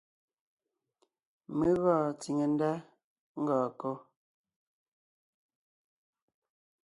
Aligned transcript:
Mé 1.57 1.67
gɔɔn 1.81 2.07
tsìŋe 2.19 2.45
ndá 2.53 2.71
ngɔɔn 3.39 3.67
kɔ́? 3.79 3.93